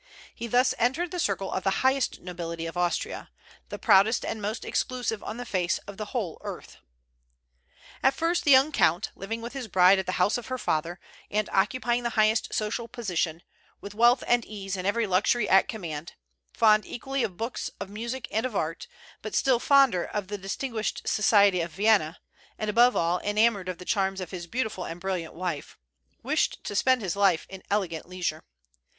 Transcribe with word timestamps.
He 0.33 0.47
thus 0.47 0.73
entered 0.79 1.11
the 1.11 1.19
circle 1.19 1.51
of 1.51 1.63
the 1.63 1.85
highest 1.85 2.21
nobility 2.21 2.65
of 2.65 2.75
Austria, 2.75 3.29
the 3.69 3.77
proudest 3.77 4.25
and 4.25 4.41
most 4.41 4.65
exclusive 4.65 5.21
on 5.21 5.37
the 5.37 5.45
face 5.45 5.77
of 5.85 5.97
the 5.97 6.05
whole 6.05 6.41
earth. 6.43 6.77
At 8.01 8.15
first 8.15 8.43
the 8.43 8.49
young 8.49 8.71
count 8.71 9.11
living 9.13 9.43
with 9.43 9.53
his 9.53 9.67
bride 9.67 9.99
at 9.99 10.07
the 10.07 10.13
house 10.13 10.39
of 10.39 10.47
her 10.47 10.57
father, 10.57 10.99
and 11.29 11.47
occupying 11.53 12.01
the 12.01 12.17
highest 12.17 12.51
social 12.51 12.87
position, 12.87 13.43
with 13.79 13.93
wealth 13.93 14.23
and 14.25 14.43
ease 14.43 14.75
and 14.75 14.87
every 14.87 15.05
luxury 15.05 15.47
at 15.47 15.67
command, 15.67 16.13
fond 16.51 16.83
equally 16.83 17.21
of 17.23 17.37
books, 17.37 17.69
of 17.79 17.87
music, 17.91 18.27
and 18.31 18.43
of 18.43 18.55
art, 18.55 18.87
but 19.21 19.35
still 19.35 19.59
fonder 19.59 20.03
of 20.03 20.29
the 20.29 20.37
distinguished 20.39 21.07
society 21.07 21.61
of 21.61 21.69
Vienna, 21.73 22.17
and 22.57 22.71
above 22.71 22.95
all, 22.95 23.19
enamored 23.19 23.69
of 23.69 23.77
the 23.77 23.85
charms 23.85 24.19
of 24.19 24.31
his 24.31 24.47
beautiful 24.47 24.83
and 24.83 24.99
brilliant 24.99 25.35
wife 25.35 25.77
wished 26.23 26.63
to 26.63 26.75
spend 26.75 27.03
his 27.03 27.15
life 27.15 27.45
in 27.51 27.61
elegant 27.69 28.09
leisure. 28.09 28.41